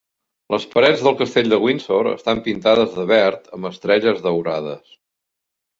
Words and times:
Les 0.53 0.63
parets 0.75 1.03
del 1.07 1.17
castell 1.19 1.51
de 1.53 1.59
Windsor 1.65 2.09
estan 2.13 2.43
pintades 2.49 2.97
de 2.99 3.07
verd 3.15 3.55
amb 3.59 3.71
estrelles 3.73 4.27
daurades. 4.31 5.01